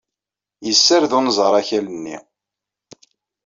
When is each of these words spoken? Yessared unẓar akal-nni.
Yessared 0.67 1.11
unẓar 1.19 1.53
akal-nni. 1.59 2.17